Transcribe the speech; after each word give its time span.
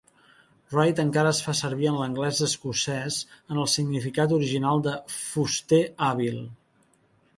"Wright" 0.75 1.01
encara 1.03 1.33
es 1.33 1.41
fa 1.47 1.53
sevir 1.59 1.89
en 1.89 1.99
l'anglès 1.99 2.41
escocès 2.49 3.19
en 3.35 3.61
el 3.65 3.69
significat 3.77 4.35
original 4.39 4.83
de 4.89 4.95
"fuster 5.19 5.83
hàbil". 6.09 6.41